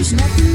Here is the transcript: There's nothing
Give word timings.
There's 0.00 0.14
nothing 0.14 0.49